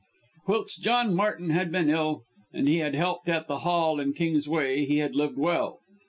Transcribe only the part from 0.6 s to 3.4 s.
John Martin had been ill, and he had helped